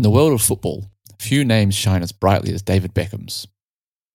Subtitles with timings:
[0.00, 0.86] In the world of football,
[1.18, 3.46] few names shine as brightly as David Beckham's.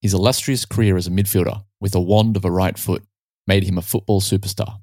[0.02, 3.04] His illustrious career as a midfielder, with a wand of a right foot,
[3.48, 4.80] made him a football superstar.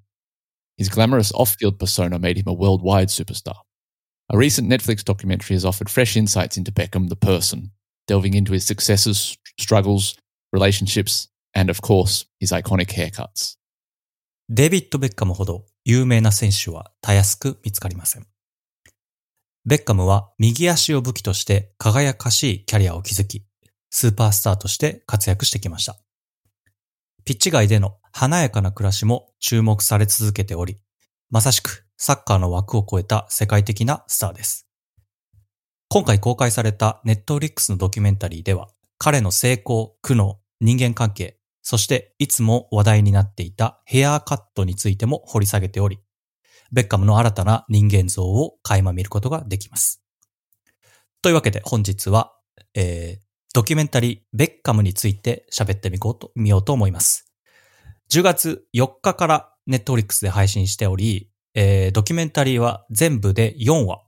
[0.77, 3.57] His glamorous off field persona made him a worldwide superstar.
[4.31, 7.71] A recent Netflix documentary has offered fresh insights into Beckham, the person,
[8.07, 10.17] delving into his successes, struggles,
[10.53, 13.57] relationships, and of course, his iconic haircuts.
[14.51, 18.27] デビッド・ベッカムほど有名な選手はたやすく見つかりません。
[19.66, 23.46] ベッカムは右足を武器として輝かしいキャリアを築き、
[23.90, 25.96] スーパースターとして活躍してきました。
[27.24, 30.78] ピッチ外での華やかな暮らしも注目され続けており、
[31.30, 34.68] まさしくサッカーの枠を超えた世界的なスターです。
[35.88, 46.00] 今回公開されたネットフリックスのドキュメンタリーでは、彼の成功、苦悩、人間関係、そしていつも話題になっていたヘアカットについても掘り下げており、
[46.72, 50.04] ベッカムの新たな人間像を垣間見ることができます。
[51.22, 52.34] というわけで本日は、
[52.74, 57.32] えー、ドキュメンタリーベッカムについて喋ってみようとみようと思います。
[58.12, 64.02] 10月4日からネットフリックスで配信しており、えー、ドキュメンタリーは全部で4話。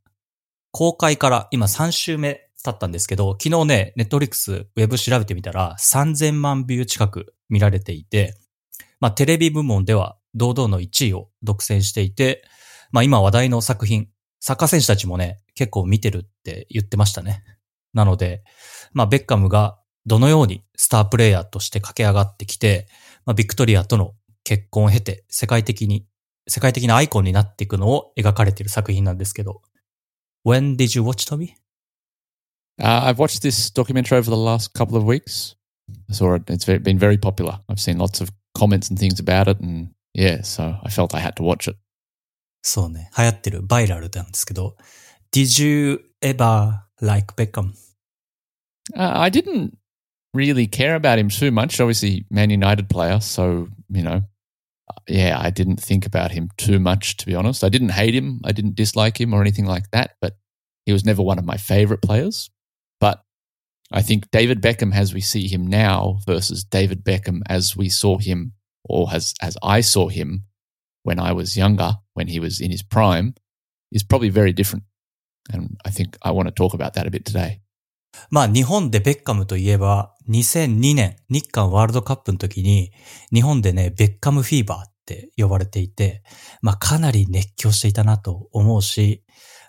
[0.72, 8.35] 公開から今3週目経ったんですけど、昨日ね、ネットフリックスウェブ調べてみたら3000万ビュー近く見られていて、
[8.99, 12.44] まあテレビ部門では堂々の1位を独占していて、
[12.91, 17.44] まあ今話題の作品、サッカー選手たちもね、結構見てるって言ってましたね。
[17.94, 18.44] なので、
[18.94, 22.88] まあベッカムがどのようにスタープレイヤーとして駆け上がってきて、
[23.25, 24.13] まあビクトリアとの
[24.44, 26.06] 結婚を経て世界的に、
[26.47, 29.61] 世界的なアイコンになっていくのを描かれている作品なんですけど、
[30.45, 31.56] When did you watch, Tommy?
[32.80, 35.56] Uh, I've watched this documentary over the last couple of weeks.
[36.09, 36.44] I saw it.
[36.50, 37.59] It's been very popular.
[37.69, 41.20] I've seen lots of comments and things about it, and yeah, so I felt I
[41.20, 41.76] had to watch it.
[42.62, 43.10] そうね。
[43.16, 44.76] 流行ってるバイラルなんですけど、
[45.32, 47.72] Did you ever like Beckham?
[48.94, 49.72] Uh, I didn't
[50.34, 51.81] really care about him too much.
[51.81, 54.22] Obviously, Man United player, so you know,
[55.08, 57.64] yeah, I didn't think about him too much to be honest.
[57.64, 60.36] I didn't hate him, I didn't dislike him or anything like that, but
[60.84, 62.50] he was never one of my favorite players.
[63.00, 63.22] But
[63.92, 68.19] I think David Beckham as we see him now versus David Beckham as we saw
[68.19, 68.53] him
[68.88, 70.41] or as as I saw him
[71.03, 73.34] when I was younger, when he was in his prime,
[73.91, 74.84] is probably very different.
[75.53, 77.62] And I think I want to talk about that a bit today.
[78.29, 82.91] まあ日本でベッカムといえば2002年日韓ワールドカップの時に
[83.34, 86.24] 日本でねベッカムフィーバーって呼ばれていて
[86.62, 89.24] まあかなり熱狂していたなと思うし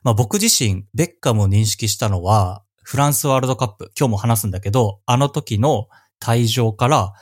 [0.05, 5.88] まあ僕自身ベッカムを認識したのはフランスワールドカップ今日も話すんだけどあの時の
[6.22, 7.15] 退場から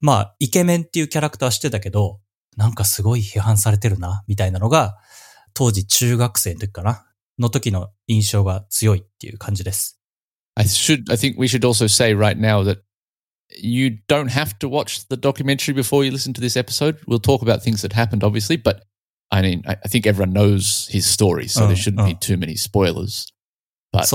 [0.00, 2.20] まあイケメンっていうキャラクターしてたけど
[2.56, 4.96] なんかすごい批判されてるなみたいなのが
[5.54, 7.06] 当時中学生の時かな
[7.38, 10.00] の時の印象が強いっていう感じです。
[10.56, 12.82] I should I think we should also say right now that
[13.56, 16.98] you don't have to watch the documentary before you listen to this episode.
[17.06, 18.84] We'll talk about things that happened, obviously, but
[19.30, 22.56] I mean, I, I think everyone knows his story, so there shouldn't be too many
[22.56, 23.30] spoilers.
[23.92, 24.12] But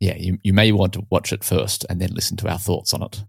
[0.00, 2.92] yeah, you, you may want to watch it first and then listen to our thoughts
[2.92, 3.24] on it.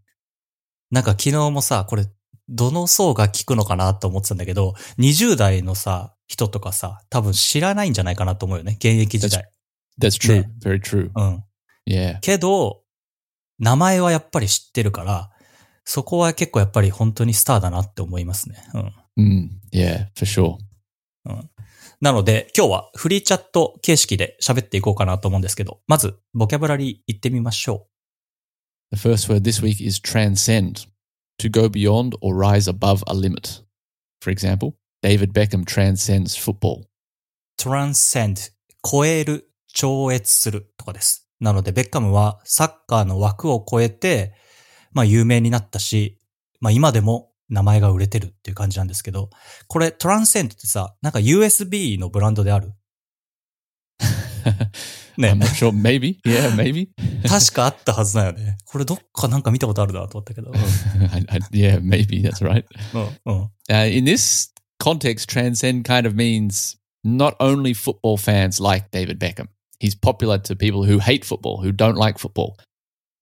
[0.91, 2.05] なんか昨日もさ、これ、
[2.47, 9.49] どの層が聞くのかなと思ってたんだけど、20代のさ、人とかさ、多分知らないんじゃないかなと思うよね、現役時代。
[9.99, 11.09] That's, true.、ね、very true.
[11.15, 11.43] うん。
[11.87, 12.19] Yeah.
[12.19, 12.81] けど、
[13.59, 15.29] 名前はやっぱり知ってるから、
[15.85, 18.57] そこは結構やっぱり本当にスターだなって思いますね。
[18.73, 18.93] うん。
[19.17, 19.61] うん。
[19.71, 20.57] Yeah, for sure.
[21.25, 21.49] うん。
[22.01, 27.94] なので、今日はフリーチャット形式で喋っていこうかなと思うんですけど、まず、ボキャブラリー言ってみましょう。
[28.91, 30.85] The first word this week is transcend.
[31.39, 33.61] To go beyond or rise above a limit.
[34.21, 36.85] For example, David Beckham transcends football.
[37.57, 38.51] transcend
[38.83, 41.27] 超える、超越するとかです。
[41.39, 44.33] なので、ベッカムはサッカーの枠を超えて、
[44.93, 46.19] まあ有名になったし、
[46.61, 49.29] まあ今でも名前が売れてるっていう感じなんですけど、
[49.67, 52.73] これトランセントってさ、なんか USB のブランドである
[55.18, 55.32] ね。
[55.32, 56.20] I'm not sure, maybe.
[56.24, 56.88] Yeah, maybe.
[57.28, 58.58] 確かあったはずだよね。
[58.64, 60.50] これどっかなんか見たことあるなと思ったけど。
[61.52, 62.64] yeah, maybe, that's right.
[62.94, 63.50] うん、うん。
[63.70, 69.48] Uh, in this context, transcend kind of means not only football fans like David Beckham.
[69.80, 72.58] he's popular to people who hate football, who don't like football.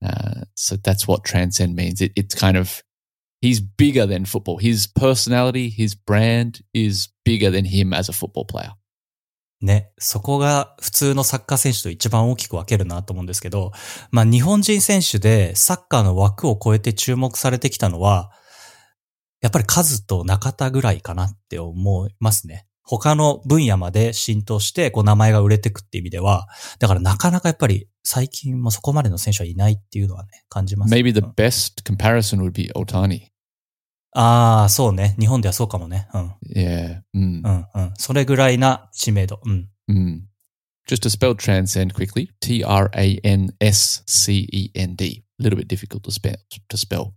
[0.04, 2.00] Uh, so that's what transcend means.
[2.00, 2.82] It, it's kind of
[3.40, 4.58] he's bigger than football.
[4.58, 8.72] His personality, his brand is bigger than him as a football player.
[9.63, 13.71] ね、そこが普通のサッカー選手と一番大きく分けるなと思うんですけど、
[14.11, 18.31] まあ日本人選手でサッカーの枠を超えて注目されてきたのは、
[19.41, 22.65] やっぱり数と中田ぐらいかなって思いますね。
[22.85, 26.47] 他の分野まで浸透して、こう名前が売れてくっていう意味では、
[26.79, 30.93] だからなかなかやっぱり最近もそこまでの選手はいないっていうのはね、感じます。
[30.93, 33.32] Maybe the best comparison would be Otani.
[34.15, 35.15] ああ、そうね。
[35.19, 36.07] 日本ではそうかもね。
[36.13, 36.31] うん。
[36.55, 37.01] Yeah.
[37.15, 37.41] Mm.
[37.43, 37.93] うんうん。
[37.97, 39.39] それぐらいな知名度。
[39.43, 39.69] うん。
[39.89, 40.21] Mm.
[40.87, 45.23] Just to spell transcend quickly T R A N S C E N D.
[45.39, 46.35] A little bit difficult to spell.
[46.69, 47.13] To spell.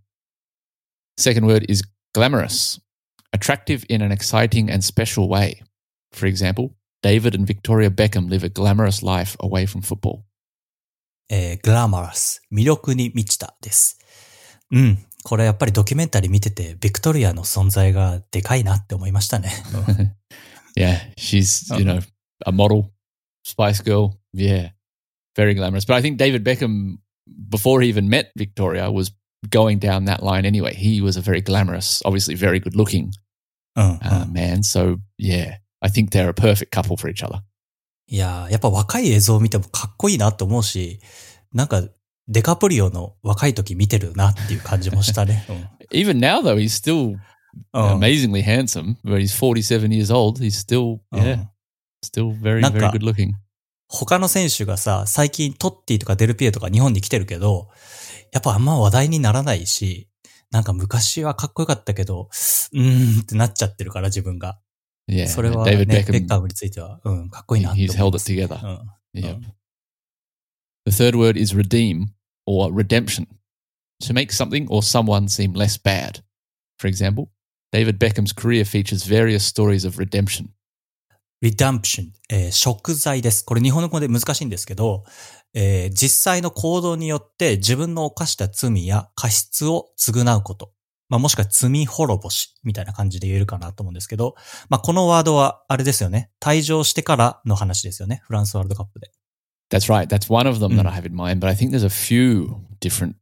[1.17, 1.83] Second word is
[2.13, 2.79] glamorous,
[3.33, 5.61] attractive in an exciting and special way.
[6.13, 10.23] For example, David and Victoria Beckham live a glamorous life away from football.
[11.29, 12.41] えー、グラマラス。
[12.51, 13.99] 魅力に満ちたです。
[14.71, 14.97] うん。
[15.27, 19.51] これやっぱりドキュメンタリー見てて、ビクトリアの存在がでかいなって思いましたね。
[20.77, 21.99] Yeah, she's, you know,
[22.45, 22.91] a model,
[23.43, 24.11] Spice Girl.
[24.33, 24.69] Yeah,
[25.35, 25.83] very glamorous.
[25.85, 26.99] But I think David Beckham,
[27.49, 29.11] before he even met Victoria, was
[29.49, 30.73] going down that line anyway.
[30.73, 33.11] He was a very glamorous, obviously very good looking
[33.75, 34.63] uh, man.
[34.63, 37.41] So, yeah, I think they're a perfect couple for each other.
[38.09, 41.01] いやー、やっぱ若い映像を見てもかっこいいなって思うし、
[41.51, 41.83] なんか、
[42.27, 45.45] デカプリオの若い時見てるなっていう感じもしたね。
[45.91, 47.15] Even now, though, he's still
[47.73, 48.97] amazingly handsome.
[49.03, 50.39] But he's 47 years old.
[50.43, 51.45] He's still, うん yeah,
[52.03, 53.31] still very, very なんか good looking.
[53.87, 57.69] 他の選手がさ、最近トッティとかデルピエとか日本に来てるけど、
[58.33, 60.09] やっぱあんま話題にならないし、
[60.51, 62.29] なんか昔はかっこよかったけど、
[62.73, 64.59] うーんってなっちゃってるから自分が。
[65.09, 68.31] Yeah, それは、ね、David ベッ Beckham, カムについては、うん、かっこいいなって he's 思い held ま it す。
[68.33, 68.79] together.
[69.15, 69.21] うん。
[69.21, 69.35] Yep.
[69.37, 69.41] Um,
[70.85, 72.07] The third word is redeem
[72.47, 73.27] or redemption.
[74.01, 76.21] To make something or someone seem less bad.
[76.79, 77.29] For example,
[77.71, 80.49] David Beckham's career features various stories of redemption.
[81.41, 83.43] redemption、えー食材です。
[83.43, 85.03] これ日本語で難しいんですけど、
[85.53, 90.71] えー実際の行動によって自分の犯した罪や過失を償うこと。
[91.09, 94.35] まあ、もしくは罪滅ぼしみたいな感じで言えるかなと思うんですけど、
[94.69, 96.29] まあ、このワードはあれですよね。
[96.41, 98.19] 退場してからの話ですよね。
[98.23, 99.11] フランスワールドカップで。
[99.70, 100.08] That's right.
[100.08, 100.90] That's one of them that Mm.
[100.90, 103.16] I have in mind, but I think there's a few different.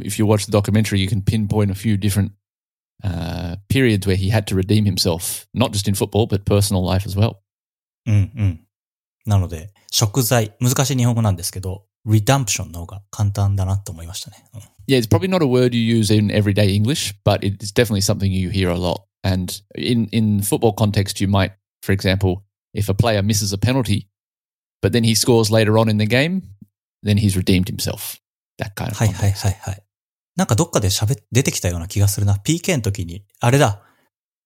[0.00, 2.32] If you watch the documentary, you can pinpoint a few different
[3.04, 7.06] uh, periods where he had to redeem himself, not just in football, but personal life
[7.06, 7.42] as well.
[8.06, 8.66] うんうん。
[9.26, 14.44] なので、食材、難しい日本語なんですけど、redemption の方が簡単だなと思いましたね。
[14.54, 18.30] うん Yeah, it's probably not a word you use in everyday English, but it's definitely something
[18.30, 19.04] you hear a lot.
[19.22, 22.42] And in, in football context, you might, for example,
[22.74, 24.08] if a player misses a penalty,
[24.82, 26.42] but then he scores later on in the game,
[27.02, 28.18] then he's redeemed himself.
[28.58, 29.46] That kind of はいはい context.
[29.46, 29.82] はいはい。
[30.36, 32.34] なんかどっかで喋っ、出てきたような気がするな。
[32.34, 33.80] PK の時に、あれだ。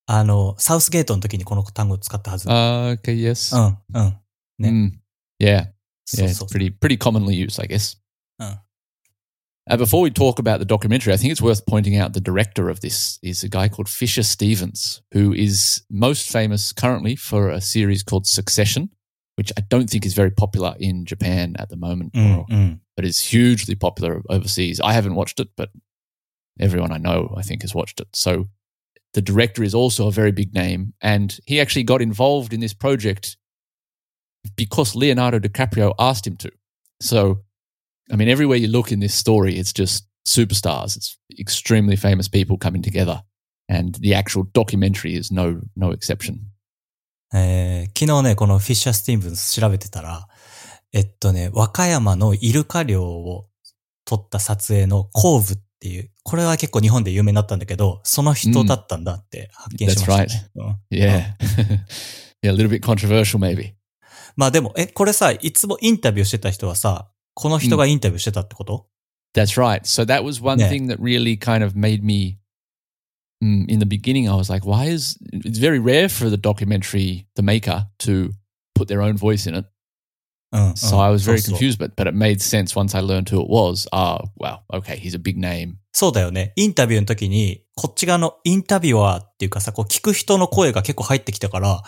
[0.06, 2.49] あの、サウスゲートの時にこの単語を使ったはず。
[2.49, 3.56] Uh, okay, yes.
[3.56, 4.17] うん、うん。
[4.59, 4.93] ね Mm,
[5.41, 5.69] yeah,
[6.05, 6.49] そ yeah, う it's そう。
[6.49, 7.97] pretty pretty commonly used, I guess.
[8.41, 8.56] Uh.
[9.70, 12.70] Uh, before we talk about the documentary, I think it's worth pointing out the director
[12.70, 17.61] of this is a guy called Fisher Stevens, who is most famous currently for a
[17.61, 18.88] series called Succession,
[19.35, 22.80] which I don't think is very popular in Japan at the moment, mm, or, mm.
[22.95, 24.80] but is hugely popular overseas.
[24.80, 25.69] I haven't watched it, but
[26.59, 28.07] everyone I know, I think, has watched it.
[28.13, 28.47] So
[29.13, 32.74] the director is also a very big name, and he actually got involved in this
[32.74, 33.38] project
[34.56, 36.51] because Leonardo DiCaprio asked him to.
[37.00, 37.41] So,
[38.12, 40.95] I mean, everywhere you look in this story, it's just superstars.
[40.95, 43.24] It's extremely famous people coming together,
[43.68, 46.51] and the actual documentary is no no exception.
[47.33, 50.28] えー昨日ね、このフィッシャー・スティーブンス調べてたら、
[50.94, 53.47] えっとね、和歌山のイルカ漁を
[54.06, 60.49] 撮った撮影のコーブっていう、これは結構日本で有名になったんだけど、その人だったんだって発見しましたね。
[60.56, 61.33] うん Yeah,
[62.44, 63.73] yeah, a little bit controversial, maybe.
[64.35, 68.87] まあでも、え、これさ、いつもインタビューしてた人はさ、この人がインタビューしてたってこと、
[69.33, 69.81] That's right.
[69.83, 72.37] So that was one thing that really kind of made me.
[73.43, 77.27] mm, In the beginning, I was like, "Why is it's very rare for the documentary,
[77.34, 78.31] the maker, to
[78.75, 79.67] put their own voice in it?"
[80.53, 83.03] うん、うん So I was そう very そう confused, but but it made sense once I
[83.03, 83.89] learned who it was.
[83.93, 85.75] Ah, wow, okay, he's a big name.
[85.93, 86.53] そうだよね。
[86.56, 91.82] インタビューの時に、こっち側のインタビュアーっていうかさ、こう聞く人の声が結構入ってきたから、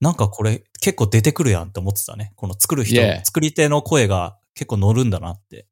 [0.00, 2.32] なんかこれ結構出てくるやんって思ってたね。
[2.36, 3.24] この作る人、 Yeah.
[3.24, 5.66] 作り手の声が結構乗るんだなって。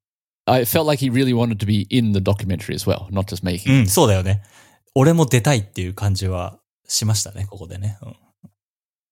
[0.46, 3.44] I felt like he really wanted to be in the documentary as well, not just
[3.44, 3.72] making.
[3.72, 3.82] う it.
[3.82, 4.42] ん、そうだよね。
[4.94, 7.98] 俺も出たいっていう感じはしましたね、ここでね。
[8.02, 8.16] うん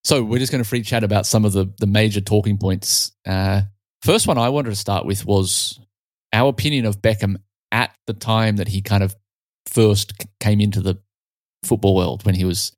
[0.05, 3.13] So we're just going to free chat about some of the the major talking points.
[3.27, 3.63] Uh,
[4.01, 5.79] first one I wanted to start with was
[6.33, 7.37] our opinion of Beckham
[7.73, 9.17] at the time that he kind of
[9.67, 10.99] first c- came into the
[11.63, 12.73] football world when he was,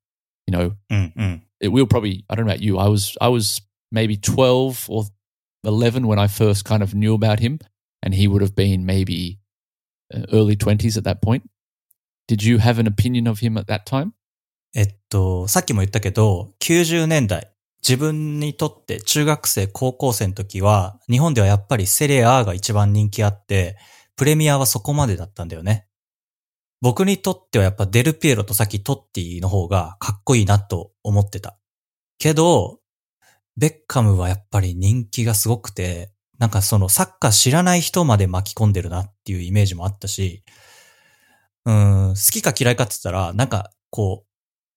[0.49, 1.43] you know, うん、うん。
[1.61, 2.79] it, we were probably I don't know about you.
[2.79, 5.05] I was I was maybe twelve or
[5.63, 7.61] eleven when I first kind of knew about him,
[8.03, 9.39] and he would have been maybe
[10.13, 11.49] uh, early twenties at that point.
[12.28, 14.12] Did you have an opinion of him at that time?
[14.74, 17.52] えっと、さっきも言ったけど、90年代、
[17.88, 23.78] 自分にとって中学生、高校生の時は、日本ではやっぱりセレアが一番人気あって、
[24.16, 25.88] プレミアはそこまでだったんだよね。
[26.82, 31.58] 僕にとってはやっぱデルピエロとさっきトッティの方がかっこいいなと思ってた。
[32.18, 32.80] けど、
[33.58, 40.44] ベッカムはやっぱり人気がすごくて、なんかそのサッカー知らない人まで巻き込んでるなっていうイメージもあったし、
[41.66, 44.26] うーん、好きか嫌いかって言ったら、なんかこ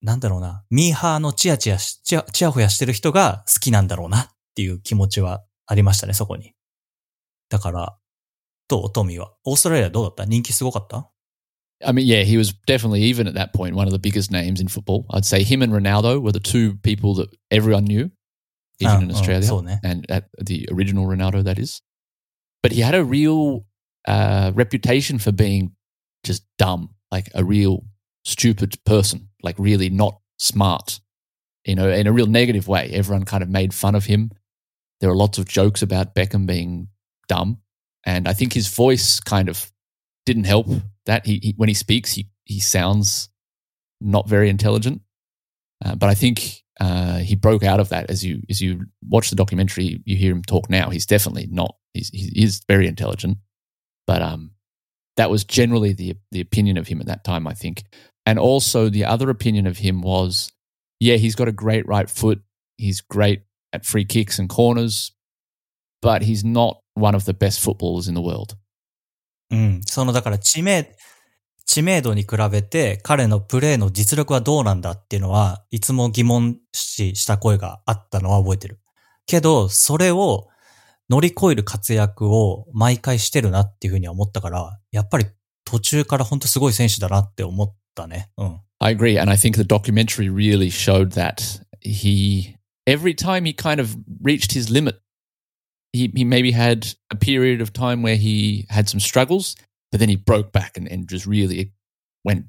[0.02, 6.54] う、なんだろうな、ミーハーのチヤチヤし、チヤチヤホヤしてる人が好きなんだろうなっていう気持ちはありましたね、そこに。
[7.48, 7.98] だから、
[8.68, 9.32] どうトミーは。
[9.44, 11.10] オーストラリアどうだった人気すごかった
[11.84, 14.60] I mean, yeah, he was definitely even at that point one of the biggest names
[14.60, 15.06] in football.
[15.10, 18.10] I'd say him and Ronaldo were the two people that everyone knew,
[18.80, 21.80] even Ah, in oh, Australia, and at the original Ronaldo, that is.
[22.62, 23.64] But he had a real
[24.08, 25.72] uh, reputation for being
[26.24, 27.84] just dumb, like a real
[28.24, 31.00] stupid person, like really not smart,
[31.64, 32.90] you know, in a real negative way.
[32.92, 34.30] Everyone kind of made fun of him.
[35.00, 36.88] There were lots of jokes about Beckham being
[37.28, 37.58] dumb,
[38.04, 39.70] and I think his voice kind of
[40.26, 40.66] didn't help
[41.06, 41.24] that.
[41.26, 43.28] He, he when he speaks, he he sounds
[44.00, 45.02] not very intelligent.
[45.84, 49.30] Uh, but I think uh, he broke out of that as you as you watch
[49.30, 50.00] the documentary.
[50.04, 50.90] You hear him talk now.
[50.90, 51.76] He's definitely not.
[51.94, 53.38] He's he is very intelligent,
[54.06, 54.52] but um,
[55.17, 57.47] that was generally the the opinion of him at that time.
[57.47, 57.83] I think,
[58.25, 60.51] and also the other opinion of him was,
[60.99, 62.41] yeah, he's got a great right foot.
[62.77, 65.11] He's great at free kicks and corners,
[66.01, 68.55] but he's not one of the best footballers in the world.
[69.51, 69.81] うん。
[69.85, 70.95] その、だから知名、
[71.65, 78.79] 知名度に比べて彼のプレーの実力はどうなんだっていうのは、いつも疑問視した声があったのは覚えてる。
[79.25, 80.47] けど、それを
[81.09, 85.25] 乗り越える活躍を毎回してるなっていうふうには思ったから、やっぱり
[85.65, 88.29] 途中から本当すごい選手だなって思ったね。
[88.37, 88.59] うん。
[88.79, 93.79] I agree, and I think the documentary really showed that he every time he kind
[93.79, 94.99] of reached his limit,
[95.93, 99.55] he he maybe had a period of time where he had some struggles,
[99.91, 101.71] but then he broke back and, and just really
[102.25, 102.45] went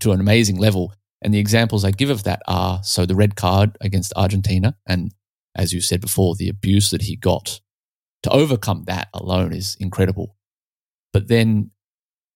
[0.00, 0.92] to an amazing level.
[1.22, 5.14] And the examples I give of that are so the red card against Argentina, and
[5.56, 7.60] as you said before, the abuse that he got
[8.23, 10.35] to overcome that alone is incredible.
[11.11, 11.71] But then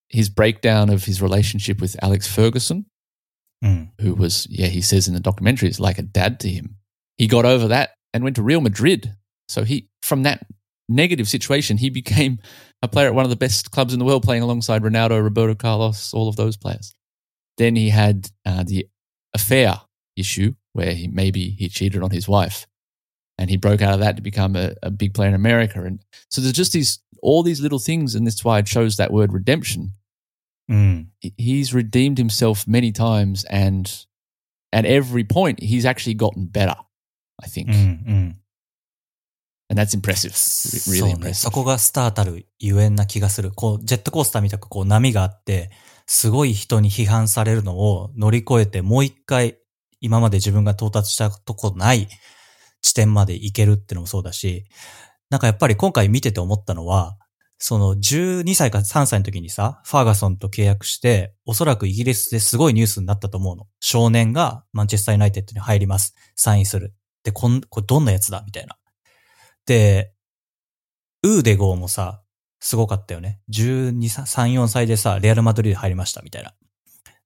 [0.10, 2.86] his breakdown of his relationship with Alex Ferguson,
[3.62, 3.91] うん。
[4.00, 6.75] who was, yeah, he says in the documentary, is like a dad to him.
[7.17, 9.15] He got over that and went to Real Madrid.
[9.48, 10.46] So he, from that
[10.88, 12.39] negative situation, he became
[12.82, 15.56] a player at one of the best clubs in the world, playing alongside Ronaldo, Roberto
[15.56, 16.94] Carlos, all of those players.
[17.58, 18.88] Then he had uh, the
[19.34, 19.82] affair
[20.15, 22.67] issue where he maybe he cheated on his wife,
[23.38, 25.82] and he broke out of that to become a, a big player in America.
[25.82, 29.12] And so there's just these all these little things, and that's why I chose that
[29.12, 29.92] word redemption
[30.68, 31.08] うん。
[31.20, 34.06] he's redeemed himself many times and
[34.72, 36.76] at every point he's actually gotten better
[37.42, 37.75] i think うん。
[37.75, 38.37] うん。
[39.68, 41.30] and that's impressive そ really うね。
[41.30, 43.52] impressive そこがスターたるゆえんな気がする。
[43.52, 45.70] こう、ジェットコースターみたくこう波があって、
[46.06, 49.56] すごい人に批判されるのを乗り越えてもう一回
[50.00, 52.08] 今まで自分が到達したとこない
[52.88, 54.65] 地点まで行けるってのもそうだし、
[55.29, 57.17] なんかやっぱり今回見てて思ったのは、
[57.58, 63.67] その12歳か3歳の時にさ、ファーガソンと契約して、おそらくイギリスですごいニュースになったと思うの。
[63.79, 66.15] 少年がマンチェスターユナイテッドに入ります。
[66.36, 66.94] サインする。
[67.24, 68.44] で、こん、これどんなやつだ？
[68.46, 68.77] みたいな。
[69.65, 70.13] で、
[71.24, 72.22] ウーデゴーもさ、
[72.60, 73.41] すごかったよね。
[73.50, 76.53] 12、3、4歳でさ、レアルマドリード入りましたみたいな。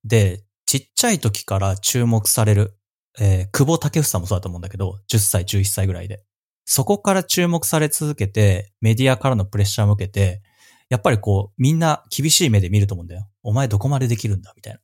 [0.05, 2.77] で、ちっちゃい時から注目される、
[3.19, 6.23] えー久保建英もそうだと思うんだけど、10歳、11歳ぐらいで。
[6.65, 10.41] そこから注目され続けて、メディアからのプレッシャーを受けて、
[10.89, 13.27] やっぱりこう、みんな厳しい目で見ると思うんだよ。
[13.43, 14.79] お前どこまでできるんだみたいな。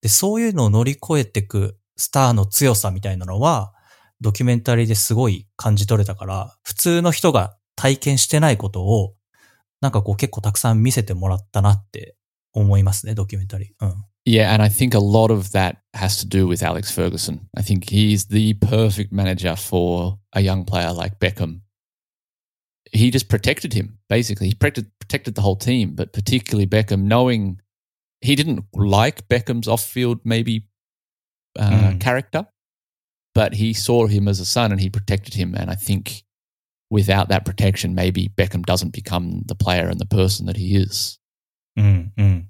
[0.00, 3.72] で、そういうのを乗り越えていくスターの強さみたいなのは、
[4.20, 9.14] ドキュメンタリーですごい感じ取れたから、普通の人が体験してないことを、
[9.80, 12.16] なんかこう結構たくさん見せてもらったなって
[12.52, 13.86] 思いますね、ドキュメンタリー。
[13.86, 14.04] うん。
[14.24, 17.48] Yeah, and I think a lot of that has to do with Alex Ferguson.
[17.56, 21.62] I think he's the perfect manager for a young player like Beckham.
[22.92, 24.48] He just protected him, basically.
[24.48, 24.90] He protected,
[25.34, 27.60] the whole team, but particularly Beckham, knowing
[28.20, 30.68] he didn't like Beckham's off field, maybe
[31.58, 32.00] uh, mm.
[32.00, 32.46] character,
[33.34, 35.54] but he saw him as a son and he protected him.
[35.54, 36.22] And I think
[36.90, 41.18] without that protection, maybe Beckham doesn't become the player and the person that he is.
[41.78, 42.46] Mm, mm.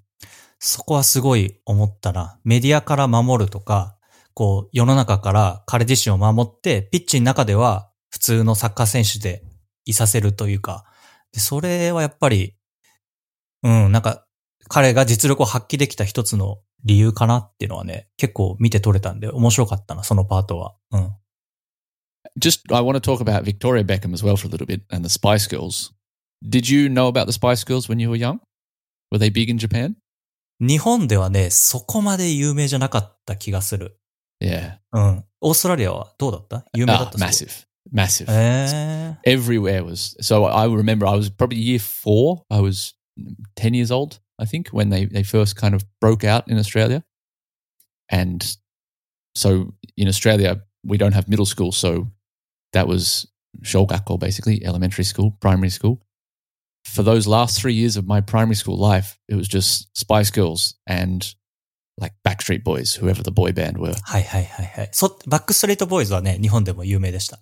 [0.64, 2.38] そこはすごい思ったな。
[2.44, 3.96] メディアから守るとか、
[4.32, 9.42] こう、世の中から彼自身を守って、ピッチの中では普通のサッカー選手で
[9.86, 10.84] いさせるというか、
[11.32, 12.54] でそれはやっぱり、
[13.64, 14.24] うん、なんか、
[14.68, 20.76] 彼が実力を発揮できた一つの理由かなっていうのはね、結構見て取れたんで面白かったな、そのパートは。
[20.92, 21.12] うん。
[22.38, 25.12] Just, I want to talk about Victoria Beckham as well for a little bit and the
[25.12, 25.92] Spice Girls.
[26.40, 28.38] Did you know about the Spice Girls when you were young?
[29.10, 29.96] Were they big in Japan?
[30.61, 33.99] 日本ではね、そこまで有名じゃなかった気がする。
[34.41, 34.77] Yeah.
[34.91, 35.23] うん。
[35.41, 37.67] オーストラリアはどうだった有名だ Ah, ったすごい massive.
[37.93, 38.25] Massive.
[38.29, 40.15] え Everywhere was.
[40.21, 42.43] So I remember I was probably year four.
[42.49, 42.95] I was
[43.55, 47.03] 10 years old, I think, when they, they first kind of broke out in Australia.
[48.09, 48.43] And
[49.35, 51.71] so in Australia, we don't have middle school.
[51.71, 52.07] So
[52.73, 53.27] that was
[53.63, 56.01] Shogako, basically, elementary school, primary school.
[56.84, 60.74] for those last three years of my primary school life, it was just Spice Girls
[60.86, 61.34] and
[61.98, 63.94] like Backstreet Boys, whoever the boy band were.
[64.06, 64.88] Hi, hi, hi, hi.
[64.92, 66.10] So Backstreet Boys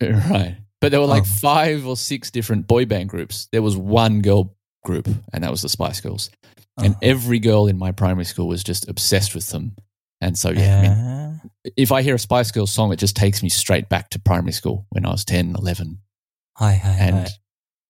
[0.30, 0.56] Right.
[0.80, 1.26] But there were like oh.
[1.40, 3.48] five or six different boy band groups.
[3.52, 6.30] There was one girl group, and that was the Spice Girls.
[6.78, 7.00] And uh-huh.
[7.02, 9.76] every girl in my primary school was just obsessed with them.
[10.22, 13.42] And so, yeah, I mean, if I hear a Spice Girls song, it just takes
[13.42, 15.98] me straight back to primary school when I was 10, 11.
[16.56, 17.28] Hi, hi, and hi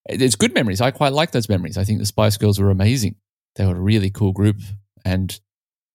[0.08, 0.82] it's good memories.
[0.82, 1.78] I quite like those memories.
[1.78, 3.16] I think the Spice Girls were amazing.
[3.56, 4.58] They were a really cool group.
[5.04, 5.38] And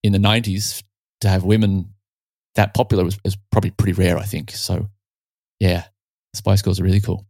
[0.03, 0.83] in the 90s,
[1.21, 1.95] to have women
[2.55, 4.51] that popular was, was probably pretty rare, I think.
[4.53, 4.89] So,
[5.61, 5.85] yeah,
[6.35, 7.27] Spice Girls are really cool.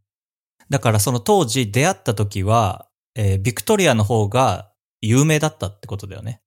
[0.69, 6.41] だからその当時出会った時は、えービクトリアの方が有名だったってことだよね。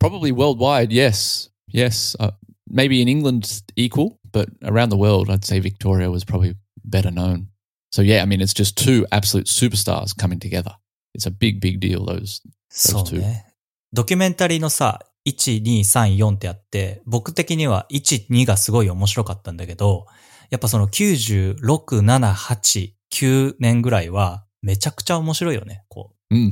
[0.00, 1.50] Probably worldwide, yes.
[1.72, 2.16] Yes.
[2.20, 2.30] Uh,
[2.70, 7.48] maybe in England equal, but around the world, I'd say Victoria was probably better known.
[7.91, 10.75] So, yeah, I mean, it's just two absolute superstars coming together.
[11.13, 12.41] It's a big, big deal, those.
[12.69, 13.45] そうね。
[13.91, 20.05] ドキュメンタリーのさ、1、2、3、4ってあって、僕的には1、2がすごい面白かったんだけど、
[20.49, 21.55] やっぱその96、
[22.01, 25.83] 7、8、9年ぐらいはめちゃくちゃ面白いよね。
[25.89, 26.51] こ Mm.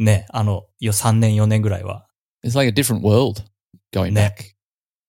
[0.00, 0.02] う。
[0.02, 2.06] ね、あの、よ3年、4年ぐらいは。
[2.42, 3.42] It's like a different world
[3.94, 4.54] going Ne- back.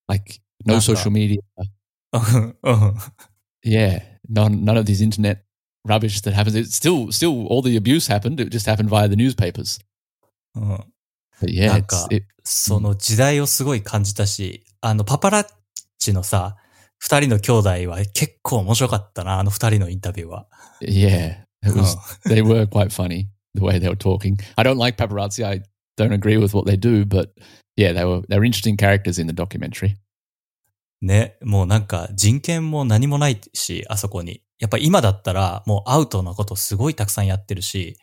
[0.09, 1.39] Like, no social media.
[2.11, 2.95] うんうん。
[3.65, 4.01] Yeah.
[4.29, 5.39] None, none of this internet
[5.85, 6.55] rubbish that happens.
[6.55, 8.39] It's still, still, all the abuse happened.
[8.39, 9.79] It just happened via the newspapers.
[10.55, 10.63] うん。
[11.41, 12.07] But yeah, it's, Naka.
[12.11, 15.47] it, その時代をすごい感じたし、あの、パパラッ
[15.97, 16.57] チのさ、
[16.99, 20.47] 二人の兄弟は結構面白かったな、あの二人のインタビューは。
[20.81, 24.37] yeah, it うん was, they were quite funny the way they were talking.
[24.55, 25.45] I don't like paparazzi.
[25.45, 25.63] I
[25.97, 27.31] don't agree with what they do, but
[27.75, 29.97] yeah, they were they were interesting characters in the documentary.
[31.01, 34.41] ね、もうなんか人権も何もないし、あそこに。
[34.59, 37.97] やっぱ今だったらもうアウトなことすごいたくさんやってるし、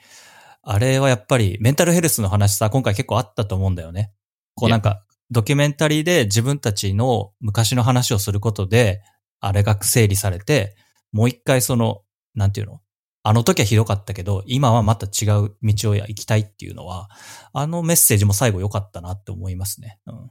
[0.63, 4.13] あれはやっぱりメンタルヘルスの話さ、今回結構あったと思うんだよね。
[4.55, 9.01] こうなんか、ドキュメンタリーで自分たちの昔の話をすることで、
[9.39, 10.77] あれが整理されて、
[11.13, 12.03] もう一回その、
[12.35, 12.81] なんていうの？
[13.23, 17.09] あの時はひどかったけど、今はまた違う道を行きたいっていうのは、
[17.53, 20.01] あのメッセージも最後良かったなって思いますね。
[20.07, 20.31] うん。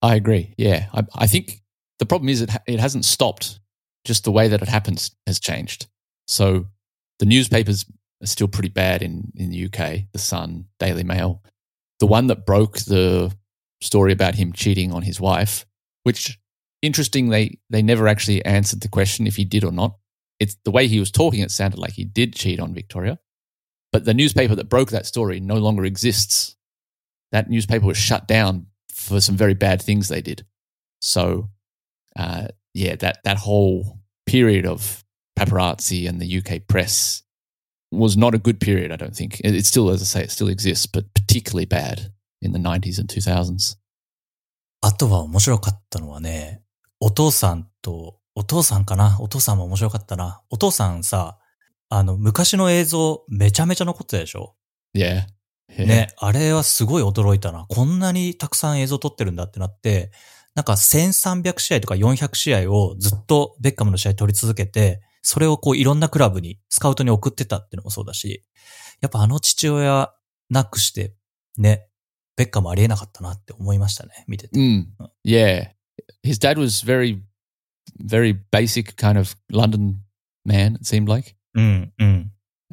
[0.00, 0.54] I agree.
[0.56, 1.46] Yeah, I, I think
[1.98, 3.60] the problem is it it hasn't stopped.
[4.08, 5.86] Just the way that it happens has changed.
[6.26, 6.64] So
[7.18, 7.84] the newspapers
[8.22, 10.10] are still pretty bad in in the UK.
[10.12, 11.42] The Sun, Daily Mail.
[12.00, 13.36] The one that broke the
[13.82, 15.66] story about him cheating on his wife,
[16.04, 16.38] which
[16.80, 19.98] interesting they they never actually answered the question if he did or not.
[20.40, 21.40] It's the way he was talking.
[21.40, 23.18] It sounded like he did cheat on Victoria,
[23.92, 26.56] but the newspaper that broke that story no longer exists.
[27.30, 30.46] That newspaper was shut down for some very bad things they did.
[31.02, 31.50] So,
[32.16, 33.97] uh, yeah, that that whole
[34.28, 35.04] period of
[35.38, 37.22] paparazzi and the UK press
[37.90, 38.92] was not a good period.
[38.92, 42.12] I don't think it, it still, as I say, it still exists, but particularly bad
[42.42, 43.78] in the nineties and two thousands.
[44.80, 46.62] あとは面白かったのはね、
[47.00, 50.42] お父さんと、お父さんかなお父さんも面白かったな。
[50.50, 51.38] お父さんさ、
[51.88, 54.54] あの、昔の映像めちゃめちゃ残ってたでしょ
[54.94, 55.24] Yeah,
[55.70, 55.86] yeah.
[55.86, 57.66] ね、あれはすごい驚いたな。
[57.68, 60.12] こんなにたくさん映像撮ってるんだってなって、
[60.58, 68.42] なんか1300試合とか400試合をずっとベッカムの試合撮り続けて、それをこういろんなクラブに、スカウトに送ってたっていうのもそうだし、
[69.00, 70.12] やっぱあの父親
[70.50, 71.14] なくして、
[71.58, 71.86] ね、
[72.36, 74.58] ベッカムありえなかったなって思いましたね、見てて。
[74.58, 74.86] Mm,
[75.24, 75.68] yeah.
[76.24, 77.20] His dad was very,
[78.04, 79.98] very basic kind of London
[80.44, 80.74] man.
[80.74, 81.36] It seemed like.
[81.54, 82.32] うん、うん。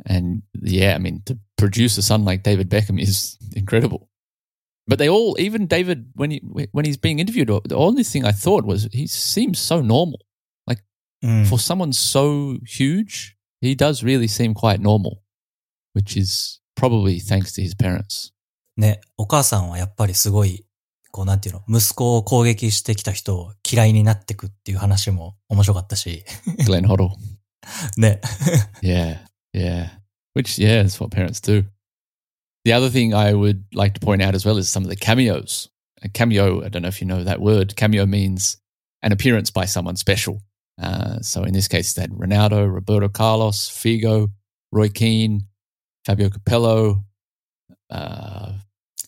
[0.10, 4.08] And yeah, I mean, to produce a son like David Beckham is incredible.
[4.87, 6.40] But they all, even David, when he
[6.73, 10.18] when he's being interviewed, the only thing I thought was he seems so normal.
[11.23, 15.20] うん、 For someone so huge, he does really seem quite normal,
[15.94, 18.33] which is probably thanks to his parents.
[18.77, 20.64] ね、お母さんはやっぱりすごい、
[21.11, 26.25] こうなんていうの、息子を攻撃してきた人を嫌いになってくっていう話も面白かったし、
[26.66, 27.11] Glenn Hoddle.
[27.99, 28.20] ね。
[28.83, 29.18] Yeah,
[29.53, 29.90] yeah.
[30.35, 31.64] Which yeah, that's what parents do.
[32.64, 34.96] The other thing I would like to point out as well is some of the
[34.96, 35.68] cameos.
[36.03, 37.75] A cameo, I don't know if you know that word.
[37.77, 38.57] Cameo means
[39.03, 40.40] an appearance by someone special.
[40.81, 44.29] Uh, so in this case, they had Ronaldo, Roberto Carlos, Figo,
[44.73, 45.46] Roy Keane,
[46.07, 47.05] Fabio Capello.
[47.90, 48.53] Uh,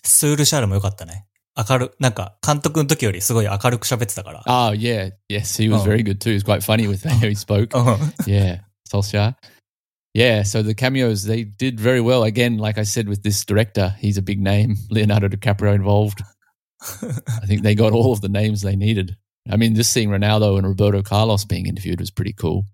[0.04, 1.26] スールシャールも良かったね。
[1.56, 4.42] 明る、なんか監督の時よりすごい明るく喋ってたから。
[4.46, 5.12] oh, yeah.
[5.28, 5.84] Yes, he was Oh.
[5.84, 6.30] very good too.
[6.30, 7.76] He was quite funny with how he spoke.
[7.76, 7.84] うん
[8.26, 8.60] yeah,
[8.90, 9.34] Solskjaer.
[10.16, 12.22] Yeah, so the cameos, they did very well.
[12.22, 14.76] Again, like I said with this director, he's a big name.
[14.90, 16.22] Leonardo DiCaprio involved.
[16.82, 19.16] I think they got all of the names they needed.
[19.50, 22.64] I mean, just seeing Ronaldo and Roberto Carlos being interviewed was pretty cool.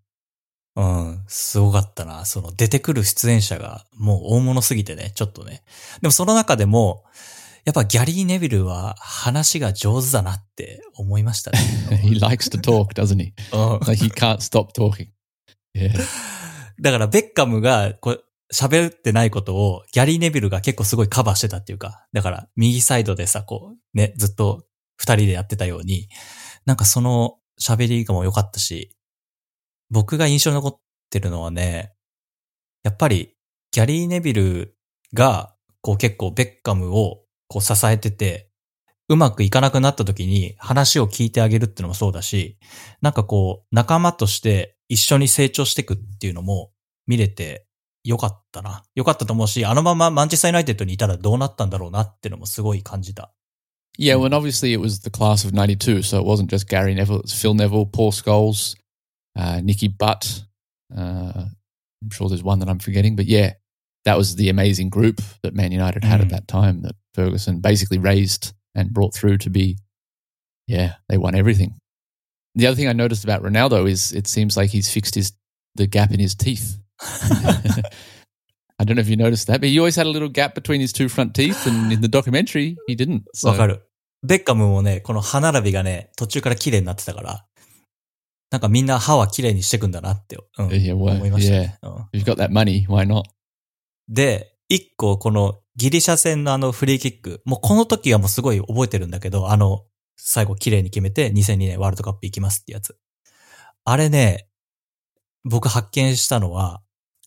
[0.76, 2.24] うん、すごかったな。
[2.24, 5.62] その出てくる出演者がもう大物すぎてね、ちょっとね。
[6.00, 7.04] でもその中でも、
[7.64, 11.58] やっぱギャリー・ネビルは話が上手だなって思いましたね。
[12.02, 13.32] he likes to talk, doesn't he?
[13.52, 15.08] うん Like he can't stop talking.
[15.74, 15.92] Yeah.
[16.81, 24.65] だからベッカムがこう喋ってないことをギャリー・ネビルが結構すごいカバーしてたっていうか、だから右サイドでさ、こうね、ずっと
[24.97, 26.07] 二人でやってたように、
[26.65, 28.95] なんかその喋りがも良かったし、
[29.89, 31.93] 僕が印象に残ってるのはね、
[32.83, 33.35] やっぱり
[33.71, 34.77] ギャリー・ネビル
[35.13, 38.49] がこう結構ベッカムをこう支えてて、
[39.09, 42.57] うまくいかなくなった時に話を聞いてあげるってのもそうだし、
[43.01, 46.71] なんかこう仲間として一緒に成長していくっていうのも
[47.07, 47.65] 見れて
[48.03, 48.83] よかったな。
[48.95, 53.33] よかったと思うし、あのままマンチェスターユナイテッドにいたらどうなったんだろうなっていうのもすごい感じた。
[53.97, 57.23] Yeah, well, obviously it was the class of 92, so it wasn't just Gary Neville, it
[57.25, 58.75] was Phil Neville, Paul Scholes,
[59.35, 60.43] uh, Nicky Butt.
[60.95, 61.45] Uh,
[62.01, 63.53] I'm sure there's one that I'm forgetting, but yeah,
[64.05, 66.23] that was the amazing group that Man United had Mm.
[66.23, 69.77] at that time that Ferguson basically raised and brought through to be,
[70.67, 71.75] yeah, they won everything.
[72.54, 75.32] The other thing I noticed about Ronaldo is it seems like he's fixed his
[75.76, 76.78] the gap in his teeth.
[78.80, 80.80] I don't know if you noticed that, but he always had a little gap between
[80.80, 83.24] his two front teeth, and in the documentary, he didn't.
[83.34, 83.48] So.
[83.48, 83.82] わかる。
[84.22, 87.46] ベッカムもね、この歯並びがね、途中から綺麗になってたから、
[88.50, 91.78] なんかみんな歯は綺麗にしていくんだなって、うん、 Yeah, well, 思いましたね。
[91.82, 93.22] うん If you've got that money, why not?
[94.08, 99.84] で、一個このギリシャ戦のあのフリーキック、もうこの時はもうすごい覚えてるんだけど、あの、
[100.25, 102.95] 最後綺麗に決めて2002年ワールドカップ行きますってやつ。
[103.83, 104.47] あれね、
[105.43, 106.81] 僕発見したのは、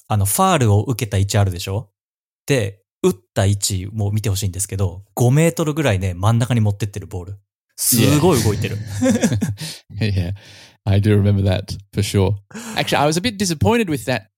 [0.09, 1.91] あの、ファールを受けた位置あるでしょ
[2.47, 7.39] で、打った位置も見てほしいんですけど、5メートルぐらいね、真ん中に持ってってるボール。
[7.77, 8.79] すごい動いてる。
[10.01, 10.33] yeah,
[10.85, 12.37] I do remember that for sure.
[12.77, 14.31] Actually, I was a bit disappointed with that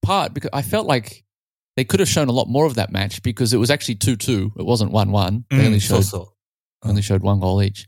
[0.00, 1.24] part because I felt like
[1.76, 4.16] they could have shown a lot more of that match because it was actually 2
[4.16, 4.52] 2.
[4.58, 5.44] It wasn't 1 1.
[5.50, 6.26] They うん only showed,
[6.82, 7.86] only showed one goal each.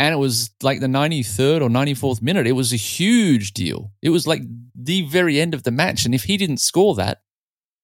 [0.00, 2.46] And it was like the 93rd or 94th minute.
[2.46, 3.92] It was a huge deal.
[4.02, 4.42] It was like
[4.74, 6.04] the very end of the match.
[6.04, 7.22] And if he didn't score that,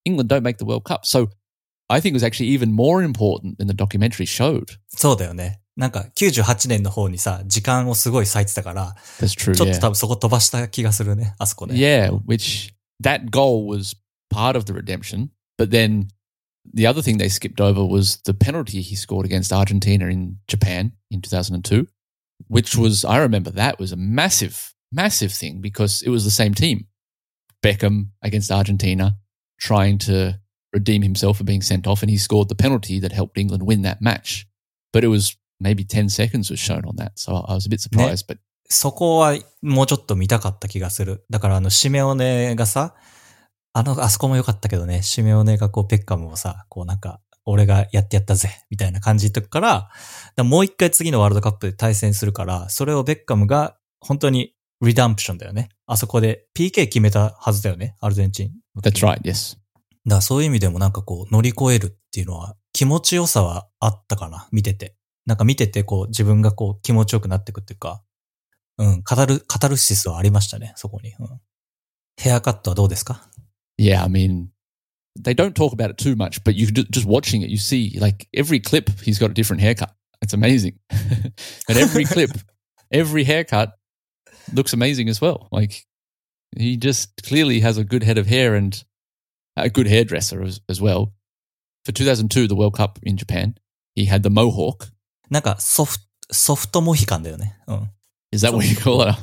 [0.05, 1.05] England don't make the World Cup.
[1.05, 1.29] So
[1.89, 4.77] I think it was actually even more important than the documentary showed.
[4.95, 5.59] そうだよね。
[5.75, 9.55] なんか98年の方にさ、時間をすごい割いてたから、 That's true.
[9.55, 9.73] ちょっ yeah.
[9.73, 11.73] と多分そこ飛ばした気がするね、あそこね。
[11.75, 13.95] Yeah, which that goal was
[14.29, 15.29] part of the redemption.
[15.57, 16.09] But then
[16.73, 20.91] the other thing they skipped over was the penalty he scored against Argentina in Japan
[21.09, 21.87] in 2002,
[22.47, 26.53] which was, I remember that was a massive, massive thing because it was the same
[26.53, 26.87] team.
[27.63, 29.17] Beckham against Argentina
[29.59, 30.39] trying to
[30.73, 33.83] redeem himself for being sent off, and he scored the penalty that helped England win
[33.83, 34.45] that match.
[34.91, 37.17] But it was maybe 10 seconds was shown on that.
[37.17, 38.27] So I was a bit surprised.
[38.27, 41.25] But そこはもうちょっと見たかった気がする。
[41.29, 42.95] だからあの、シメオネがさ、
[43.73, 49.90] あの、あそこも良かったけどね、シメオネがこう、ペッカムをさ、こうなんか、 俺がやってやったぜ、みたいな感じの時から、だか
[50.36, 55.70] らもう一回次のワールドカップで対戦するから、それをベッカムが本当にリダンプションだよね。
[55.86, 59.12] あそこで PK 決めたはずだよね、アルゼンチン that's に。
[59.12, 59.56] right, yes.
[60.04, 64.94] だからそういう意味でもなんかこう乗り越えるっていうのは気持ちよさはあったかな、見てて。
[65.24, 68.02] なんか見ててこう自分がこう気持ちよくなっていくっていうか、
[68.78, 71.14] うん、カタル、カタルシスはありましたね、そこに。
[71.18, 71.40] うん、
[72.16, 73.28] ヘアカットはどうですか
[73.78, 74.46] ？Yeah, I mean,
[75.17, 77.97] they don't talk about it too much, but you could- just watching it, you see
[77.99, 79.93] like every clip, he's got a different haircut.
[80.21, 80.79] It's amazing.
[80.89, 82.31] and every clip,
[82.91, 83.73] every haircut
[84.53, 85.47] looks amazing as well.
[85.51, 85.85] Like
[86.57, 88.83] he just clearly has a good head of hair and
[89.57, 91.13] a good hairdresser as, as well.
[91.85, 93.55] For 2002, the World Cup in Japan,
[93.95, 94.89] he had the mohawk.
[95.29, 97.57] なんかソフト、ソフトモヒカンだよね。
[97.67, 97.89] うん。
[98.31, 99.15] Is that what you call it?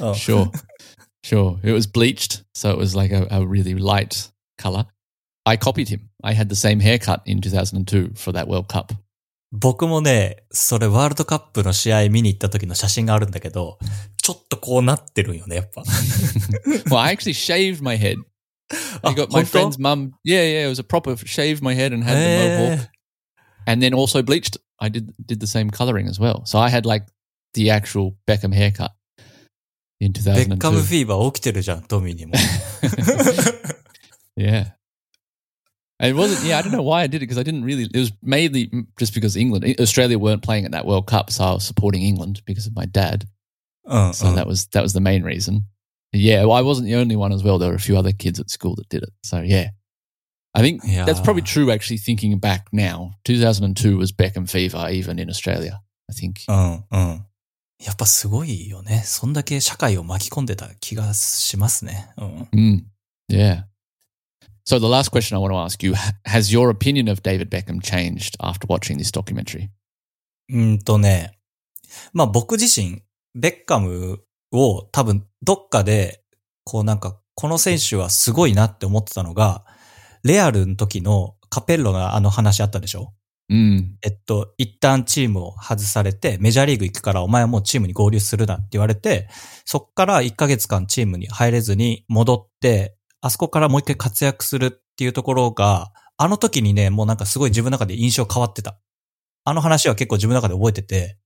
[0.00, 0.50] うん Sure.
[1.24, 1.58] Sure.
[1.62, 4.86] It was bleached, so it was like a, a really light color.
[5.44, 6.08] I copied him.
[6.22, 8.94] I had the same haircut in 2002 for that World Cup.
[9.52, 13.78] 僕もね、それワールドカップの試合見に行った時の写真があるんだけど、
[14.20, 15.82] ちょっとこうなってるんよね、やっぱ。
[16.90, 18.16] Well, I actually shaved my head
[19.02, 20.12] I got my 本当 friend's mum.
[20.24, 22.88] Yeah, yeah, it was a proper shave my head and had the え mohawk,
[23.66, 24.58] and then also bleached.
[24.78, 26.42] I did did the same coloring as well.
[26.46, 27.06] So I had like
[27.52, 28.92] the actual Beckham haircut
[30.00, 30.82] in ーベッカム 2002.
[30.82, 32.32] フィーバー起きてるじゃん、トミーにも。
[34.36, 34.72] Yeah.
[36.00, 37.96] It wasn't, yeah, I don't know why I did it because I didn't really, it
[37.98, 41.30] was mainly just because England, Australia weren't playing at that World Cup.
[41.30, 43.26] So I was supporting England because of my dad.
[43.86, 45.64] うん、 So that was, that was the main reason.
[46.12, 47.58] Yeah, well, I wasn't the only one as well.
[47.58, 49.12] There were a few other kids at school that did it.
[49.22, 49.70] So yeah,
[50.54, 51.04] I think Yeah.
[51.04, 53.12] that's probably true actually thinking back now.
[53.24, 56.44] 2002 was Beckham fever even in Australia, I think.
[56.48, 57.24] うん、うん。
[57.80, 59.02] やっぱすごいよね。
[59.04, 62.08] そんだけ社会を巻き込んでた気がしますね。
[62.16, 62.48] うん。
[62.54, 62.84] Mm,
[63.30, 63.64] yeah.
[64.69, 67.49] So the last question I want to ask you, ha- has your opinion of David
[67.49, 69.69] Beckham changed after watching this documentary?
[70.47, 71.31] うんとね、
[72.13, 73.01] まあ僕自身、
[73.33, 74.19] ベッカム
[74.51, 76.21] を多分どっかで、
[76.65, 79.65] こうなんか、この選手はすごいなって思ってたのが、
[80.23, 83.15] レアルの時のカペッロがあの話あったでしょ
[83.51, 89.29] ？Mm, えっと、一旦チームを外されて、メジャーリーグ行くからお前はもうチームに合流するなって言われて、
[89.65, 98.79] そっから1ヶ月間チームに入れずに戻って、あそこからもう一回活躍するっていうところが、あの時にね、もうなんかすごい自分の中で印象変わってた。
[99.45, 101.17] あの話は結構自分の中で覚えてて、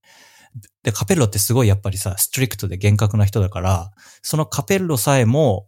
[0.83, 5.67] で、カペッロってすごいやっぱりさ、ストリクトで厳格な人だから、そのカペッロさえも、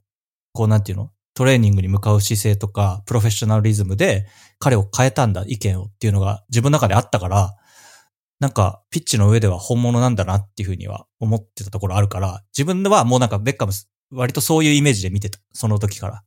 [0.53, 4.25] こうなんていうのトレーニングに向かう姿勢とか、プロフェッショナリズムで
[4.57, 7.55] 彼を変えたんだ、意見をっていうのが自分の中であったから、
[8.39, 13.71] なんか、ピッチの上では本物なんだなっていうふうには思ってたところあるから、自分ではもうなんかベッカム、
[14.15, 15.39] 割とそういうイメージで見てた。
[15.53, 16.23] その時から。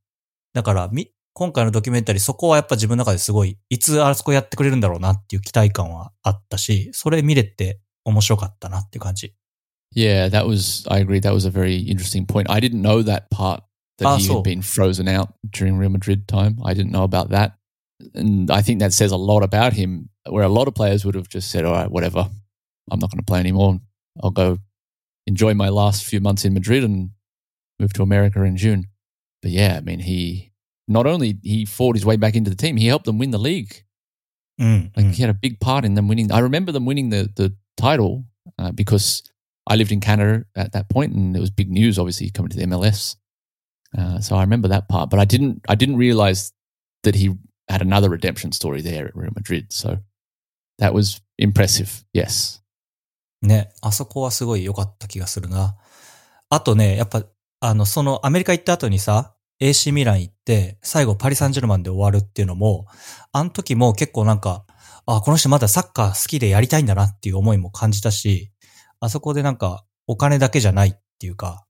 [0.54, 9.34] だから、み、今回のドキュメンタリー、そこはやっぱ自分の中ですごい、いつあそこやってくれるんだろうなっていう期待感はあったし、それ見れて面白かったなっていう感じ。
[9.92, 12.50] yeah, that was, I agree, that was a very interesting point.
[12.50, 13.62] I didn't know that part
[13.98, 16.58] that Ah, he had been frozen out during Real Madrid time.
[16.64, 17.54] I didn't know about that.
[18.14, 21.14] And I think that says a lot about him, where a lot of players would
[21.14, 22.28] have just said, all right, whatever,
[22.90, 23.80] I'm not going to play anymore.
[24.22, 24.58] I'll go
[25.26, 27.10] enjoy my last few months in Madrid and
[27.79, 28.87] move to America in June.
[29.41, 30.51] But yeah, I mean, he
[30.87, 33.39] not only he fought his way back into the team, he helped them win the
[33.39, 33.83] league.
[34.59, 34.91] うん。
[34.95, 36.31] Like he had a big part in them winning.
[36.31, 38.23] I remember them winning the the title
[38.59, 39.23] uh, because
[39.65, 41.97] I lived in Canada at that point, and it was big news.
[41.97, 43.15] Obviously, coming to the MLS.
[43.97, 45.61] Uh, so I remember that part, but I didn't.
[45.67, 46.51] I didn't realize
[47.03, 47.35] that he
[47.67, 49.71] had another redemption story there at Real Madrid.
[49.71, 49.97] So
[50.79, 52.03] that was impressive.
[52.13, 52.59] Yes.
[53.41, 55.75] ね、あそこはすごい良かった気がするな。
[56.49, 57.25] あとね、やっぱ、
[57.60, 62.86] あの、そのアメリカ行った後にさ、AC ミラン行って、最後パリ・サンジェルマンで終わるっていうのも、
[63.32, 64.64] あの時も結構なんか、
[65.06, 68.52] あ、この人まだサッカー好きでやりたいんだなっていう思いも感じたし、
[69.00, 71.66] あそこでなんか、お金だけじゃないっていうか、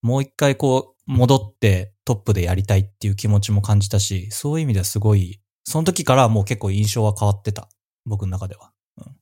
[0.00, 7.68] もう一回こう、戻ってトップでやりたいっていう気持ちも感じたし、そういう意味ではすごい、その時からもう結構印象は変わってた。
[8.04, 8.72] 僕の中では。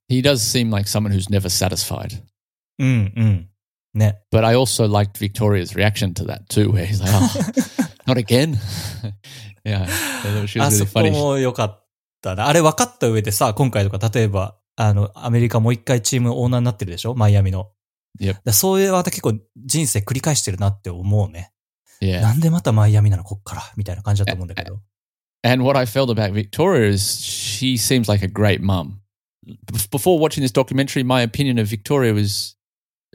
[0.09, 2.23] He does seem like someone who's never satisfied.
[2.79, 3.50] うん、うん。
[3.95, 4.21] ね。
[4.31, 8.57] But I also liked Victoria's reaction to that too, where he's like, "Oh, not again."
[9.65, 9.87] yeah,
[10.47, 11.11] she あそこ funny.
[11.11, 11.87] も良かっ
[12.23, 12.47] たな。
[12.47, 17.71] あれ分かった上でさ、今回とか例えば、あの、アメリカもう一回チームオーナーになってるでしょマイアミの。
[18.21, 18.37] Yep.
[18.45, 21.53] だそういうまた結構人生繰り返してるなって思うね。
[22.01, 22.21] Yeah.
[22.21, 24.81] なんでまたマイアミなのこっからみたいな感じだと思うんだけど。
[25.43, 29.01] And what I felt about Victoria is she seems like a great mum.
[29.91, 32.57] Before watching this documentary, my opinion of Victoria was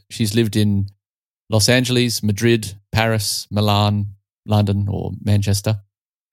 [0.09, 0.87] she's lived in
[1.49, 4.15] Los Angeles, Madrid, Paris, Milan,
[4.45, 5.81] London, or Manchester,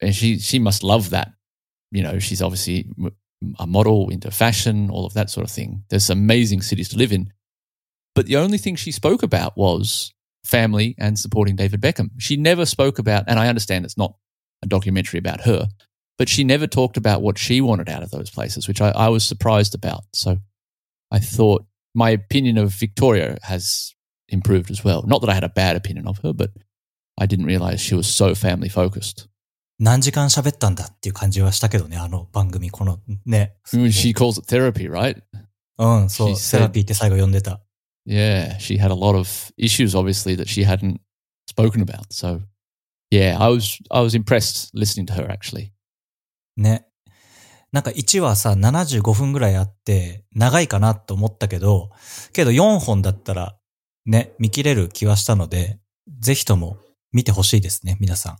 [0.00, 1.32] and she she must love that.
[1.90, 2.90] You know, she's obviously
[3.58, 5.84] a model into fashion, all of that sort of thing.
[5.90, 7.32] There's amazing cities to live in,
[8.14, 10.12] but the only thing she spoke about was
[10.44, 12.10] family and supporting David Beckham.
[12.18, 14.14] She never spoke about, and I understand it's not
[14.62, 15.68] a documentary about her,
[16.18, 19.08] but she never talked about what she wanted out of those places, which I, I
[19.08, 20.04] was surprised about.
[20.12, 20.38] So
[21.10, 23.93] I thought my opinion of Victoria has
[24.29, 25.03] improved as well.
[25.07, 26.51] Not that I had a bad opinion of her, but
[27.17, 29.27] I didn't realize she was so family focused.
[29.79, 33.55] 何時間喋ったんだっていう感じはしたけどね、あの番組、このね。
[33.73, 35.21] I mean, she calls it therapy, right?
[35.77, 37.61] うん、そう、 she セ said- ラピーって最後読んでた。
[38.07, 39.27] Yeah, she had a lot of
[39.57, 40.99] issues, obviously, that she hadn't
[41.49, 42.05] spoken about.
[42.11, 42.41] So,
[43.11, 45.73] yeah, I was I was impressed listening to her actually.
[46.55, 46.87] ね。
[47.72, 51.90] なんか1話さ、75分ぐらいあって、長いかなと思ったけど、
[52.32, 53.56] けど4本だったら、
[54.04, 55.78] ね、見切れる気はしたので、
[56.20, 56.76] ぜひとも
[57.12, 58.38] 見てほしいですね、皆さん。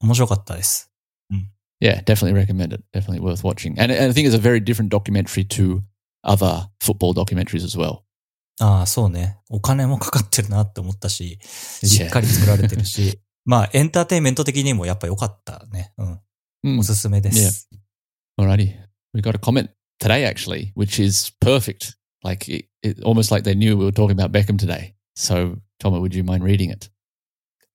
[0.00, 0.92] 面白かったです。
[1.82, 2.84] Yeah, definitely recommend it.
[2.92, 3.76] Definitely worth watching.
[3.76, 5.82] And, and I think it's a very different documentary to
[6.22, 8.02] other football documentaries as well.
[8.60, 9.38] ああ、そうね。
[9.50, 15.92] お金もかかってるなって思ったし、しっかり作られてるし、まあ、エンターテインメント的にもやっぱ良かったね。
[15.98, 16.20] うん。
[16.64, 16.78] Mm.
[16.78, 17.68] おすすめです。
[18.40, 18.74] Alrighty.
[19.14, 21.96] We got a comment today, actually, which is perfect.
[22.24, 24.94] Like, it, it, almost like they knew we were talking about Beckham today.
[25.16, 26.90] So, Tomo, would you mind reading it?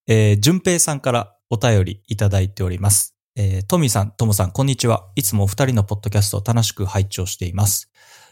[0.09, 3.15] えー、淳平さんからお便りいただいております。
[3.35, 5.11] えー、トミーさん、トモさん、こんにちは。
[5.15, 7.91] いつもお二人のポッドキャストを楽しく拝聴しています。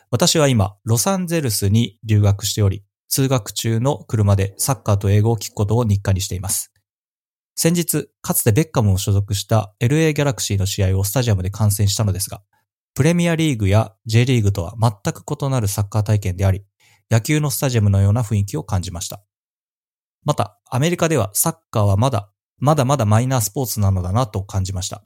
[0.10, 6.72] 私は今、ロサンゼルスに留学しており、通学中の車でサッカーと英語を聞くことを日課にしています。
[7.56, 12.44] 先日、かつてベッカムを所属した LA ギャラクシーの試合をスタジアムで観戦したのですが、
[12.94, 16.66] プレミアリーグや J リーグとは全く異なるサッカー体験であり、
[17.10, 19.24] 野球のスタジアムのような雰囲気を感じました。
[20.24, 25.06] また、アメリカではサッカーはまだ、まだまだマイナースポーツなのだなと感じました。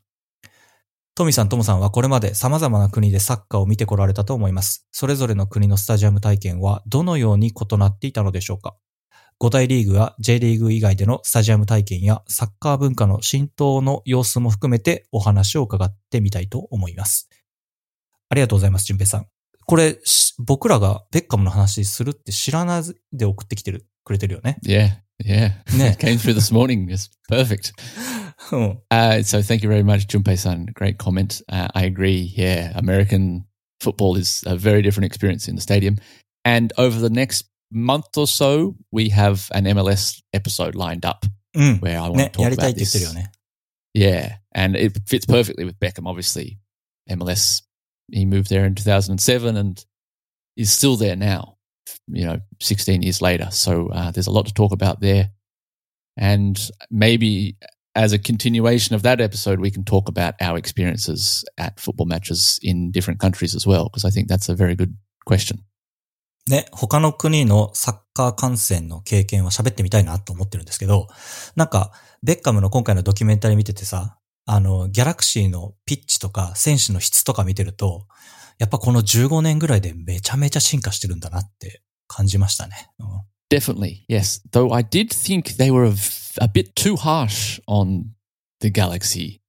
[1.15, 4.87] トミさん、トモさんはこれまで様々な国でサッカーを見てこられたと思います。
[4.91, 8.75] それぞれの国のスタジアム体験はどのように異なっていたのでしょうか？
[9.41, 17.29] 5大リーグや J リーグ以外でのスタジアム体験やサッカー文化の浸透の様子も含めてお話を伺ってみたいと思います。
[18.27, 19.27] ありがとうございます、淳平さん。
[19.65, 24.57] これ、し僕らがベッカムの話するって知らないで送ってきてる、くれてるよね。
[24.63, 24.89] Yeah,
[25.23, 25.53] yeah.
[25.69, 25.91] Yeah.
[25.93, 26.87] It came through this morning.
[26.87, 27.71] It's perfect.
[28.51, 28.81] うん。
[28.89, 30.65] Uh, so, thank you very much, Junpei-san.
[30.73, 31.41] Great comment.
[31.47, 32.33] Uh, I agree.
[32.35, 33.45] Yeah, American
[33.79, 35.95] football is a very different experience in the stadium.
[36.43, 41.81] And over the next month or so, we have an MLS episode lined up mm.
[41.81, 43.15] where I want to talk yeah, about this.
[43.93, 46.07] Yeah, and it fits perfectly with Beckham.
[46.07, 46.59] Obviously,
[47.09, 47.61] MLS
[48.11, 49.85] he moved there in 2007 and
[50.57, 51.57] is still there now.
[52.07, 53.49] You know, 16 years later.
[53.51, 55.29] So uh, there's a lot to talk about there,
[56.17, 56.59] and
[56.91, 57.57] maybe
[57.95, 62.59] as a continuation of that episode, we can talk about our experiences at football matches
[62.61, 65.63] in different countries as well, because I think that's a very good question.
[66.47, 71.07] ね、他の国のサッカー観戦の経験は喋ってみたいなと思ってるんですけど、
[71.55, 71.91] なんか、
[72.23, 78.07] ベッカムの今回のドキュメンタリー見ててさ、あの、ギャラクシーのピッチとか選手の質とか見てると、
[78.57, 82.89] やっぱこの15年ぐらいでめちゃめちゃ進化してるんだなって感じましたね。
[82.99, 83.07] うん
[83.51, 84.41] Definitely, yes.
[84.51, 85.93] Though I did think they were a,
[86.39, 88.03] a bit too harsh on
[88.59, 89.41] the Galaxy.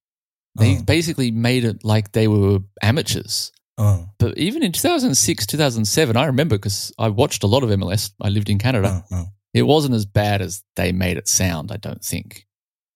[0.59, 0.83] They Oh.
[0.85, 3.53] basically made it like they were amateurs.
[3.80, 4.08] うん。
[4.20, 8.14] But even in 2006, 2007, I remember because I watched a lot of MLS.
[8.22, 8.90] I lived in う Canada.
[8.90, 9.04] ん。
[9.12, 9.28] うん。
[9.54, 12.46] It wasn't as bad as they made it sound, I don't think.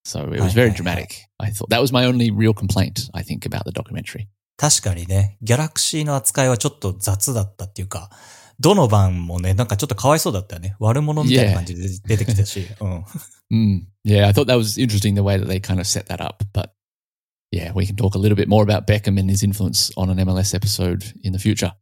[0.05, 1.25] So it was Hi, very hi, dramatic.
[1.39, 4.27] I thought that was my only real complaint, I think, about the documentary.
[4.57, 8.09] 確かにね、ギャラクシーの扱いはちょっと雑だったっていうか、
[8.59, 10.75] どの番もね、なんかちょっとかわいそうだったよね。
[10.79, 12.67] 悪者みたいな感じで出てきたし。
[12.81, 13.05] うん。
[13.51, 16.21] Mm, yeah, I thought that was interesting the way that they kind of set that
[16.21, 16.43] up.
[16.53, 16.71] But
[17.54, 20.18] yeah, we can talk a little bit more about Beckham and his influence on an
[20.18, 21.72] MLS episode in the future.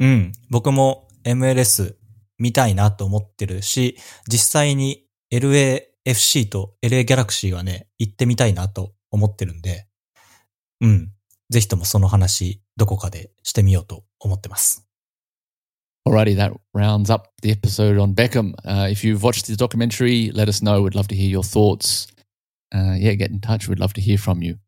[0.00, 0.32] うん。
[0.50, 1.94] 僕も MLS
[2.38, 3.96] 見たいなと思ってるし、
[4.30, 9.86] 実際に LAFC と LA ギャラクシーはね、行ってみたいなと思ってるんで、
[10.80, 11.12] うん。
[11.50, 14.84] ぜひともその話、どこかでしてみようと思ってます。
[16.06, 18.54] Alrighty, that rounds up the episode on Beckham.
[18.64, 20.82] Uh, if you've watched the documentary, let us know.
[20.82, 22.06] We'd love to hear your thoughts.
[22.74, 23.68] Uh, yeah, get in touch.
[23.68, 24.58] We'd love to hear from you.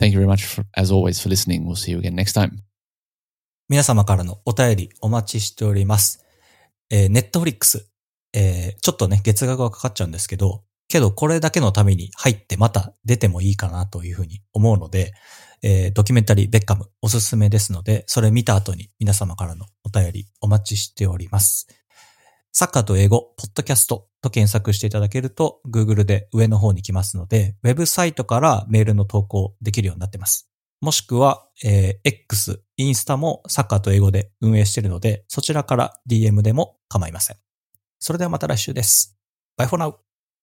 [0.00, 1.64] Thank you very much, for, as always, for listening.
[1.66, 2.50] We'll see you again next time.
[3.68, 6.24] 皆様からのお便りお待ちしております。
[6.90, 7.88] えー、ネットフリックス。
[8.32, 15.12] えー、ちょっとね、月額はかかっちゃうんですけど、けどこれだけのために入ってまた出てもいいかなというふうに思うので、
[15.62, 21.66] えー、ドキュメンタリーベッカムおすすめですので、それ見た後に皆様からのお便りお待ちしております。
[22.56, 30.48] サッカーと英語、ポッドキャストと検索していただけると、Google で上の方に来ますので、ウェブサイトからメールの投稿できるようになってます。
[30.80, 37.38] もしくは、えー X、インスタもサッカーと英語で運営しているので、そちらから DM でも構いません。
[37.98, 39.18] それではまた来週です。
[39.58, 40.03] Bye for now!